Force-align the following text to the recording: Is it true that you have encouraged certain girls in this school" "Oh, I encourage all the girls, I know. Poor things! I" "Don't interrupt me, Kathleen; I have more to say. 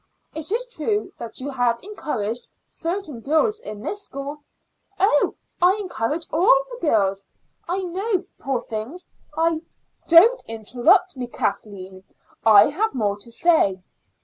Is 0.33 0.51
it 0.51 0.63
true 0.71 1.13
that 1.19 1.39
you 1.39 1.51
have 1.51 1.77
encouraged 1.83 2.47
certain 2.67 3.19
girls 3.19 3.59
in 3.59 3.83
this 3.83 4.01
school" 4.01 4.39
"Oh, 4.99 5.35
I 5.61 5.75
encourage 5.75 6.25
all 6.31 6.65
the 6.71 6.79
girls, 6.81 7.27
I 7.69 7.81
know. 7.81 8.25
Poor 8.39 8.61
things! 8.63 9.07
I" 9.37 9.61
"Don't 10.07 10.43
interrupt 10.47 11.17
me, 11.17 11.27
Kathleen; 11.27 12.03
I 12.43 12.69
have 12.71 12.95
more 12.95 13.15
to 13.17 13.31
say. 13.31 13.79